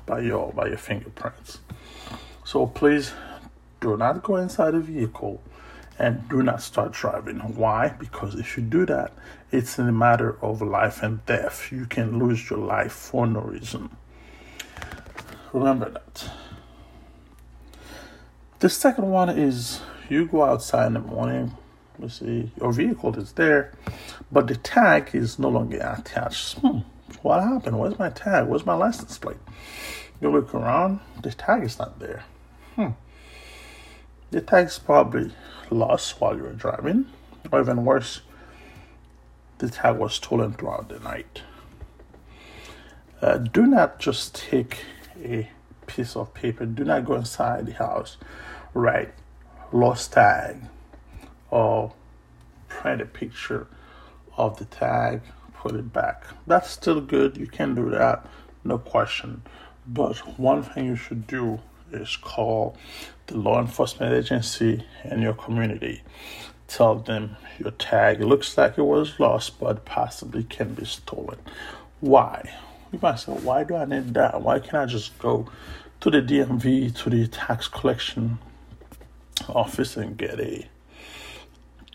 by 0.07 0.19
your 0.19 0.51
by 0.55 0.67
your 0.67 0.79
fingerprints. 0.79 1.59
So 2.43 2.67
please 2.67 3.13
do 3.83 3.99
not 3.99 4.23
go 4.23 4.37
inside 4.37 4.71
the 4.71 4.81
vehicle 4.81 5.43
and 5.99 6.27
do 6.31 6.43
not 6.43 6.63
start 6.63 6.93
driving. 6.93 7.37
Why? 7.55 7.89
Because 7.91 8.35
if 8.35 8.57
you 8.57 8.63
do 8.63 8.87
that, 8.87 9.13
it's 9.51 9.79
a 9.79 9.93
matter 9.93 10.43
of 10.43 10.63
life 10.63 11.03
and 11.03 11.25
death. 11.27 11.71
You 11.71 11.85
can 11.85 12.19
lose 12.19 12.49
your 12.49 12.61
life 12.61 12.93
for 12.93 13.27
no 13.27 13.41
reason. 13.41 13.95
Remember 15.53 15.91
that. 15.91 16.31
The 18.61 18.71
second 18.71 19.11
one 19.11 19.29
is 19.29 19.83
you 20.09 20.25
go 20.25 20.45
outside 20.45 20.87
in 20.87 20.95
the 20.95 21.01
morning, 21.01 21.53
you 22.01 22.09
see 22.09 22.53
your 22.59 22.73
vehicle 22.73 23.15
is 23.19 23.33
there, 23.33 23.75
but 24.31 24.47
the 24.47 24.57
tag 24.57 25.11
is 25.13 25.39
no 25.39 25.51
longer 25.51 25.77
attached. 25.77 26.59
Hmm 26.61 26.79
what 27.23 27.43
happened? 27.43 27.79
Where's 27.79 27.99
my 27.99 28.11
tag? 28.11 28.47
Where's 28.49 28.67
my 28.67 28.75
license 28.75 29.17
plate? 29.19 29.39
You 30.21 30.31
look 30.31 30.55
around, 30.55 31.01
the 31.23 31.33
tag 31.33 31.65
is 31.65 31.79
not 31.79 31.99
there. 31.99 32.25
Hmm. 32.77 32.91
the 34.31 34.41
tag's 34.41 34.79
probably 34.79 35.31
lost 35.71 36.21
while 36.21 36.37
you 36.37 36.45
were 36.45 36.53
driving, 36.53 37.07
or 37.51 37.61
even 37.61 37.85
worse, 37.85 38.23
the 39.59 39.69
tag 39.69 39.99
was 39.99 40.15
stolen 40.15 40.53
throughout 40.53 40.89
the 40.89 40.99
night. 41.01 41.43
Uh, 43.21 43.39
do 43.39 43.67
not 43.67 43.99
just 43.99 44.35
take 44.35 44.79
a 45.23 45.49
piece 45.87 46.17
of 46.17 46.33
paper, 46.35 46.65
do 46.65 46.83
not 46.85 47.05
go 47.05 47.15
inside 47.15 47.67
the 47.67 47.73
house, 47.73 48.17
write 48.75 49.13
lost 49.71 50.13
tag, 50.13 50.63
or 51.51 51.93
print 52.69 53.01
a 53.03 53.07
picture 53.07 53.67
of 54.37 54.59
the 54.59 54.65
tag, 54.65 55.21
put 55.63 55.77
it 55.77 55.93
back. 55.93 56.25
That's 56.45 56.71
still 56.71 57.01
good, 57.01 57.37
you 57.37 57.47
can 57.47 57.77
do 57.77 57.89
that, 57.91 58.27
no 58.65 58.79
question. 58.79 59.43
But 59.87 60.19
one 60.39 60.65
thing 60.65 60.87
you 60.87 60.97
should 60.97 61.29
do 61.29 61.61
is 61.93 62.17
call 62.17 62.77
the 63.29 63.37
law 63.37 63.61
enforcement 63.61 64.13
agency 64.13 64.85
in 65.05 65.23
your 65.23 65.35
community. 65.35 66.03
Tell 66.67 66.97
them 66.97 67.37
your 67.61 67.71
tag 67.71 68.21
looks 68.21 68.59
like 68.59 68.77
it 68.77 68.83
was 68.83 69.21
lost, 69.21 69.61
but 69.61 69.85
possibly 69.85 70.43
can 70.43 70.75
be 70.75 70.85
stolen. 70.85 71.39
Why? 72.01 72.53
You 72.91 72.99
might 73.01 73.21
say, 73.21 73.31
why 73.33 73.63
do 73.63 73.77
I 73.77 73.85
need 73.85 74.15
that? 74.15 74.43
Why 74.43 74.59
can't 74.59 74.75
I 74.75 74.87
just 74.87 75.17
go 75.21 75.49
to 76.01 76.11
the 76.11 76.23
DMV, 76.23 76.93
to 77.03 77.11
the 77.11 77.29
tax 77.29 77.69
collection 77.69 78.39
office 79.49 79.97
and 79.97 80.17
get 80.17 80.41
a 80.41 80.67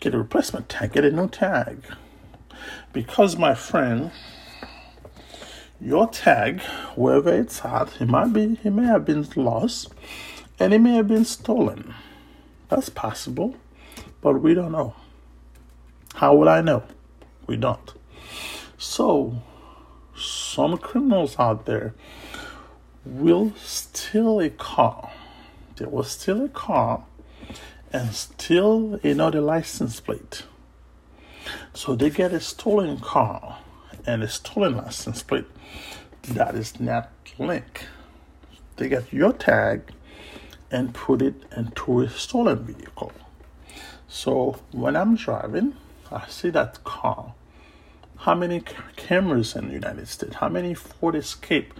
get 0.00 0.14
a 0.14 0.18
replacement 0.18 0.70
tag, 0.70 0.92
get 0.92 1.04
a 1.04 1.10
new 1.10 1.28
tag? 1.28 1.84
Because 2.92 3.36
my 3.36 3.54
friend, 3.54 4.10
your 5.80 6.08
tag, 6.08 6.60
wherever 6.96 7.32
it's 7.32 7.64
at, 7.64 8.00
it 8.00 8.08
might 8.08 8.32
be 8.32 8.58
it 8.64 8.70
may 8.70 8.84
have 8.84 9.04
been 9.04 9.26
lost 9.36 9.92
and 10.58 10.72
it 10.72 10.80
may 10.80 10.94
have 10.94 11.08
been 11.08 11.24
stolen. 11.24 11.94
That's 12.68 12.88
possible, 12.88 13.56
but 14.20 14.40
we 14.40 14.54
don't 14.54 14.72
know. 14.72 14.94
How 16.14 16.34
will 16.34 16.48
I 16.48 16.60
know? 16.60 16.82
We 17.46 17.56
don't. 17.56 17.92
So, 18.76 19.40
some 20.16 20.78
criminals 20.78 21.38
out 21.38 21.66
there 21.66 21.94
will 23.04 23.52
steal 23.56 24.40
a 24.40 24.50
car. 24.50 25.10
They 25.76 25.86
will 25.86 26.04
steal 26.04 26.44
a 26.44 26.48
car 26.48 27.04
and 27.92 28.14
steal 28.14 28.98
another 29.02 29.40
license 29.40 30.00
plate. 30.00 30.42
So 31.74 31.94
they 31.94 32.10
get 32.10 32.32
a 32.32 32.40
stolen 32.40 32.98
car 33.00 33.58
and 34.06 34.22
a 34.22 34.28
stolen 34.28 34.76
license 34.76 35.22
plate 35.22 35.46
that 36.22 36.54
is 36.54 36.78
not 36.80 37.10
linked. 37.38 37.86
They 38.76 38.88
get 38.88 39.12
your 39.12 39.32
tag 39.32 39.92
and 40.70 40.94
put 40.94 41.22
it 41.22 41.34
into 41.56 42.00
a 42.00 42.08
stolen 42.08 42.64
vehicle. 42.64 43.12
So 44.06 44.60
when 44.72 44.96
I'm 44.96 45.16
driving, 45.16 45.74
I 46.10 46.26
see 46.28 46.50
that 46.50 46.84
car. 46.84 47.34
How 48.18 48.34
many 48.34 48.60
Camrys 48.96 49.56
in 49.56 49.68
the 49.68 49.74
United 49.74 50.08
States? 50.08 50.36
How 50.36 50.48
many 50.48 50.74
Ford 50.74 51.14
Escape 51.14 51.72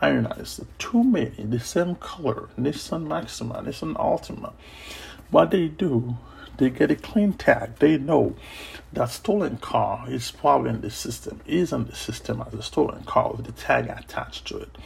are 0.00 0.10
in 0.10 0.16
the 0.16 0.22
United 0.22 0.46
States? 0.46 0.68
Too 0.78 1.02
many. 1.02 1.30
The 1.38 1.60
same 1.60 1.94
color. 1.96 2.48
Nissan 2.58 3.06
Maxima, 3.06 3.62
Nissan 3.62 3.94
Altima. 3.94 4.52
What 5.30 5.50
they 5.50 5.68
do, 5.68 6.16
they 6.58 6.70
get 6.70 6.90
a 6.90 6.96
clean 6.96 7.32
tag. 7.34 7.76
They 7.78 7.98
know 7.98 8.34
that 8.92 9.10
stolen 9.10 9.58
car 9.58 10.04
is 10.08 10.30
probably 10.30 10.70
in 10.70 10.80
the 10.80 10.90
system, 10.90 11.40
is 11.46 11.72
in 11.72 11.86
the 11.86 11.94
system 11.94 12.42
as 12.46 12.54
a 12.54 12.62
stolen 12.62 13.04
car 13.04 13.32
with 13.32 13.46
the 13.46 13.52
tag 13.52 13.88
attached 13.88 14.46
to 14.48 14.58
it. 14.58 14.78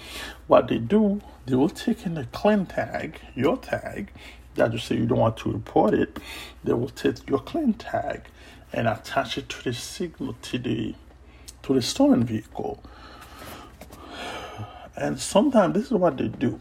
What 0.47 0.69
they 0.69 0.79
do, 0.79 1.21
they 1.47 1.55
will 1.55 1.69
take 1.69 2.07
in 2.07 2.15
the 2.15 2.25
clean 2.25 2.67
tag, 2.67 3.21
your 3.35 3.57
tag, 3.57 4.11
that 4.55 4.73
you 4.73 4.79
say 4.79 4.97
you 4.97 5.07
don't 5.07 5.19
want 5.19 5.37
to 5.39 5.53
report 5.53 5.95
it. 5.95 6.19
They 6.65 6.73
will 6.73 6.89
take 6.89 7.29
your 7.29 7.39
clean 7.39 7.75
tag 7.75 8.23
and 8.73 8.89
attach 8.89 9.39
it 9.39 9.49
to 9.49 9.65
the 9.65 9.73
signal 9.73 10.37
to 10.43 10.59
the 10.59 10.95
to 11.63 11.75
the 11.75 11.83
stolen 11.83 12.25
vehicle. 12.25 12.83
And 14.97 15.21
sometimes 15.21 15.75
this 15.75 15.87
is 15.87 15.93
what 15.93 16.17
they 16.17 16.29
do. 16.29 16.61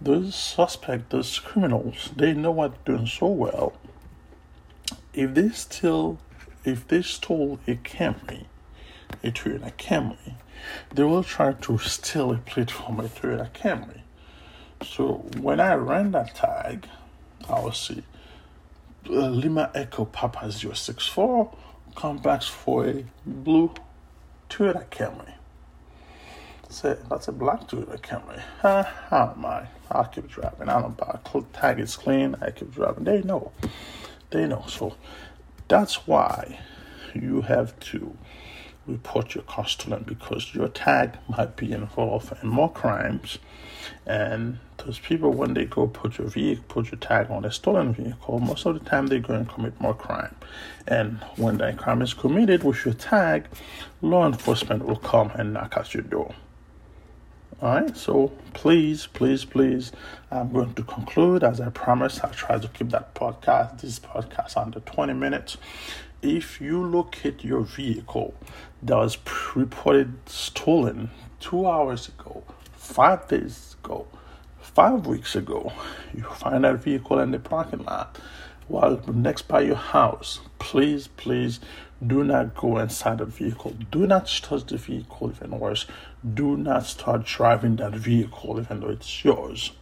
Those 0.00 0.34
suspects, 0.34 1.06
those 1.10 1.38
criminals, 1.38 2.10
they 2.16 2.32
know 2.32 2.50
what 2.50 2.84
they're 2.84 2.96
doing 2.96 3.06
so 3.06 3.26
well. 3.26 3.74
If 5.12 5.34
they 5.34 5.48
steal 5.50 6.18
if 6.64 6.86
they 6.88 7.02
stole 7.02 7.58
a 7.66 7.74
Camry, 7.76 8.44
a 9.24 9.30
Toyota 9.30 9.72
Camry, 9.76 10.34
they 10.94 11.02
will 11.02 11.24
try 11.24 11.52
to 11.52 11.78
steal 11.78 12.32
a 12.32 12.36
plate 12.36 12.70
from 12.70 13.00
a 13.00 13.04
Toyota 13.04 13.50
Camry. 13.52 14.00
So 14.84 15.26
when 15.40 15.60
I 15.60 15.74
ran 15.74 16.12
that 16.12 16.34
tag, 16.34 16.86
I 17.48 17.60
will 17.60 17.72
see 17.72 18.02
uh, 19.08 19.28
Lima 19.28 19.70
Echo 19.74 20.04
Papa 20.04 20.52
064 20.52 21.56
come 21.96 22.18
back 22.18 22.42
for 22.42 22.86
a 22.86 23.04
blue 23.26 23.72
Toyota 24.48 24.86
Camry. 24.88 25.34
Say, 26.68 26.96
that's 27.08 27.26
a 27.26 27.32
black 27.32 27.66
Toyota 27.68 28.00
Camry. 28.00 28.40
how 28.62 29.34
am 29.36 29.44
I? 29.44 29.66
I'll 29.90 30.04
keep 30.04 30.28
driving. 30.28 30.68
I 30.68 30.80
don't 30.80 30.96
buy. 30.96 31.18
Tag 31.52 31.80
is 31.80 31.96
clean. 31.96 32.36
I 32.40 32.52
keep 32.52 32.72
driving. 32.72 33.04
They 33.04 33.22
know. 33.22 33.50
They 34.30 34.46
know. 34.46 34.64
So 34.68 34.96
that's 35.68 36.06
why 36.06 36.60
you 37.14 37.42
have 37.42 37.78
to 37.80 38.16
report 38.86 39.34
your 39.34 39.44
car 39.44 39.66
stolen 39.66 40.04
because 40.04 40.54
your 40.54 40.68
tag 40.68 41.16
might 41.28 41.56
be 41.56 41.72
involved 41.72 42.32
in 42.42 42.48
more 42.48 42.70
crimes. 42.70 43.38
And 44.06 44.58
those 44.78 44.98
people, 44.98 45.32
when 45.32 45.54
they 45.54 45.64
go 45.64 45.86
put 45.86 46.18
your 46.18 46.28
vehicle, 46.28 46.64
put 46.68 46.90
your 46.90 46.98
tag 46.98 47.30
on 47.30 47.44
a 47.44 47.52
stolen 47.52 47.92
vehicle, 47.92 48.38
most 48.38 48.66
of 48.66 48.78
the 48.78 48.88
time 48.88 49.08
they 49.08 49.18
go 49.18 49.34
and 49.34 49.48
commit 49.48 49.80
more 49.80 49.94
crime. 49.94 50.34
And 50.86 51.18
when 51.36 51.58
that 51.58 51.76
crime 51.78 52.02
is 52.02 52.14
committed 52.14 52.64
with 52.64 52.84
your 52.84 52.94
tag, 52.94 53.46
law 54.00 54.26
enforcement 54.26 54.86
will 54.86 54.96
come 54.96 55.30
and 55.34 55.52
knock 55.52 55.76
at 55.76 55.94
your 55.94 56.02
door. 56.02 56.34
All 57.62 57.74
right, 57.74 57.94
so 57.94 58.28
please, 58.54 59.06
please, 59.06 59.44
please, 59.44 59.92
I'm 60.30 60.50
going 60.50 60.72
to 60.72 60.82
conclude. 60.82 61.44
As 61.44 61.60
I 61.60 61.68
promised, 61.68 62.24
I 62.24 62.28
try 62.28 62.58
to 62.58 62.68
keep 62.68 62.88
that 62.88 63.14
podcast, 63.14 63.82
this 63.82 63.98
podcast, 63.98 64.56
under 64.56 64.80
20 64.80 65.12
minutes. 65.12 65.58
If 66.22 66.58
you 66.58 66.82
locate 66.82 67.44
your 67.44 67.60
vehicle 67.60 68.32
that 68.82 68.96
was 68.96 69.18
reported 69.54 70.14
stolen 70.26 71.10
two 71.38 71.66
hours 71.66 72.08
ago, 72.08 72.44
five 72.72 73.28
days 73.28 73.76
ago, 73.84 74.06
five 74.58 75.06
weeks 75.06 75.36
ago, 75.36 75.70
you 76.14 76.22
find 76.22 76.64
that 76.64 76.76
vehicle 76.76 77.18
in 77.18 77.30
the 77.30 77.38
parking 77.38 77.84
lot 77.84 78.16
while 78.68 79.02
next 79.12 79.48
by 79.48 79.60
your 79.60 79.76
house, 79.76 80.40
please, 80.58 81.08
please 81.08 81.60
do 82.06 82.24
not 82.24 82.54
go 82.54 82.78
inside 82.78 83.18
the 83.18 83.26
vehicle. 83.26 83.76
Do 83.90 84.06
not 84.06 84.28
touch 84.28 84.64
the 84.66 84.76
vehicle, 84.76 85.30
even 85.30 85.58
worse. 85.58 85.86
Do 86.22 86.54
not 86.54 86.84
start 86.84 87.24
driving 87.24 87.76
that 87.76 87.94
vehicle, 87.94 88.60
even 88.60 88.80
though 88.80 88.90
it's 88.90 89.24
yours. 89.24 89.72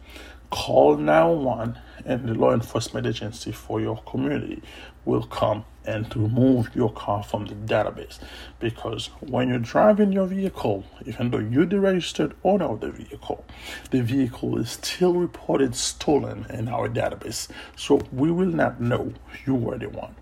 Call 0.49 0.95
911 0.95 1.77
and 2.05 2.29
the 2.29 2.33
law 2.33 2.53
enforcement 2.53 3.05
agency 3.05 3.51
for 3.51 3.81
your 3.81 3.97
community 4.03 4.63
will 5.03 5.23
come 5.23 5.65
and 5.85 6.15
remove 6.15 6.73
your 6.73 6.93
car 6.93 7.23
from 7.23 7.45
the 7.45 7.55
database. 7.55 8.19
Because 8.57 9.07
when 9.19 9.49
you're 9.49 9.59
driving 9.59 10.13
your 10.13 10.27
vehicle, 10.27 10.85
even 11.05 11.31
though 11.31 11.39
you're 11.39 11.65
the 11.65 11.81
registered 11.81 12.33
owner 12.45 12.65
of 12.65 12.79
the 12.79 12.91
vehicle, 12.91 13.43
the 13.91 14.01
vehicle 14.01 14.57
is 14.59 14.71
still 14.71 15.15
reported 15.15 15.75
stolen 15.75 16.45
in 16.49 16.69
our 16.69 16.87
database. 16.87 17.49
So 17.75 17.99
we 18.13 18.31
will 18.31 18.47
not 18.47 18.79
know 18.79 19.13
you 19.45 19.55
were 19.55 19.77
the 19.77 19.89
one. 19.89 20.15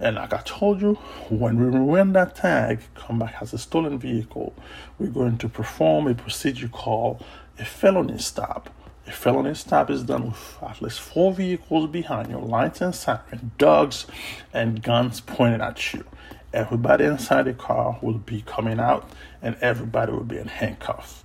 And 0.00 0.16
like 0.16 0.32
I 0.32 0.42
told 0.44 0.80
you, 0.80 0.94
when 1.28 1.58
we 1.58 1.78
run 1.78 2.12
that 2.12 2.34
tag, 2.34 2.80
come 2.94 3.18
back 3.18 3.36
as 3.40 3.52
a 3.52 3.58
stolen 3.58 3.98
vehicle, 3.98 4.54
we're 4.98 5.08
going 5.08 5.38
to 5.38 5.48
perform 5.48 6.06
a 6.06 6.14
procedure 6.14 6.68
called 6.68 7.24
a 7.58 7.64
felony 7.64 8.18
stop. 8.18 8.70
A 9.06 9.12
felony 9.12 9.54
stop 9.54 9.90
is 9.90 10.02
done 10.02 10.28
with 10.28 10.58
at 10.62 10.80
least 10.80 11.00
four 11.00 11.32
vehicles 11.32 11.90
behind 11.90 12.30
you, 12.30 12.38
lights 12.38 12.80
and 12.80 12.94
siren, 12.94 13.52
dogs, 13.58 14.06
and 14.52 14.82
guns 14.82 15.20
pointed 15.20 15.60
at 15.60 15.92
you. 15.92 16.04
Everybody 16.54 17.04
inside 17.04 17.46
the 17.46 17.52
car 17.52 17.98
will 18.00 18.18
be 18.18 18.42
coming 18.42 18.80
out, 18.80 19.10
and 19.42 19.56
everybody 19.60 20.12
will 20.12 20.24
be 20.24 20.38
in 20.38 20.46
handcuffs. 20.46 21.24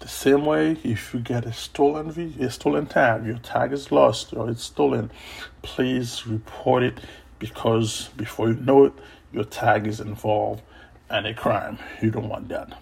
The 0.00 0.08
same 0.08 0.46
way, 0.46 0.78
if 0.82 1.12
you 1.12 1.20
get 1.20 1.44
a 1.44 1.52
stolen 1.52 2.08
a 2.40 2.50
stolen 2.50 2.86
tag, 2.86 3.26
your 3.26 3.36
tag 3.36 3.70
is 3.72 3.92
lost 3.92 4.32
or 4.32 4.48
it's 4.48 4.62
stolen, 4.62 5.10
please 5.60 6.26
report 6.26 6.82
it 6.82 7.00
because 7.40 8.10
before 8.16 8.50
you 8.50 8.54
know 8.54 8.84
it, 8.84 8.92
your 9.32 9.44
tag 9.44 9.88
is 9.88 9.98
involved 9.98 10.62
in 11.10 11.26
a 11.26 11.34
crime. 11.34 11.78
You 12.00 12.12
don't 12.12 12.28
want 12.28 12.48
that. 12.50 12.78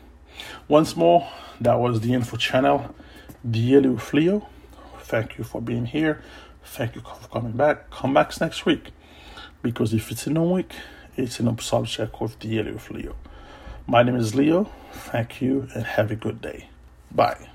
Once 0.68 0.94
more, 0.94 1.30
that 1.60 1.78
was 1.78 2.02
the 2.02 2.12
info 2.12 2.36
channel, 2.36 2.94
Daily 3.48 3.88
with 3.88 4.12
Leo. 4.12 4.46
Thank 5.00 5.38
you 5.38 5.44
for 5.44 5.62
being 5.62 5.86
here. 5.86 6.22
Thank 6.62 6.96
you 6.96 7.00
for 7.00 7.28
coming 7.28 7.52
back. 7.52 7.88
Come 7.90 8.12
back 8.12 8.38
next 8.40 8.66
week 8.66 8.90
because 9.62 9.94
if 9.94 10.10
it's 10.10 10.26
in 10.26 10.36
a 10.36 10.44
week, 10.44 10.72
it's 11.16 11.40
an 11.40 11.58
subject 11.58 12.14
of 12.20 12.38
Daily 12.38 12.72
with 12.72 12.90
Leo. 12.90 13.16
My 13.86 14.02
name 14.02 14.16
is 14.16 14.34
Leo. 14.34 14.70
Thank 14.92 15.40
you 15.40 15.68
and 15.74 15.84
have 15.84 16.10
a 16.10 16.16
good 16.16 16.42
day. 16.42 16.68
Bye. 17.10 17.48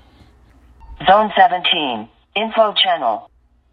Zone 1.06 1.30
17, 1.36 2.08
Info 2.34 2.72
Channel. 2.74 3.30